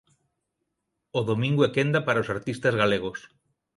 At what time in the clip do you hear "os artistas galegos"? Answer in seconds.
2.23-3.19